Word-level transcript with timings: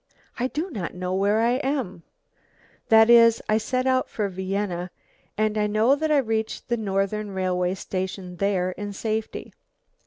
I 0.39 0.47
do 0.47 0.71
not 0.71 0.95
know 0.95 1.13
where 1.13 1.41
I 1.41 1.57
am), 1.59 2.01
that 2.89 3.07
is, 3.07 3.39
I 3.47 3.59
set 3.59 3.85
out 3.85 4.09
for 4.09 4.29
Vienna, 4.29 4.89
and 5.37 5.59
I 5.59 5.67
know 5.67 5.93
that 5.95 6.09
I 6.11 6.17
reached 6.17 6.69
the 6.69 6.77
Northern 6.77 7.29
Railway 7.35 7.75
station 7.75 8.37
there 8.37 8.71
in 8.71 8.93
safety. 8.93 9.53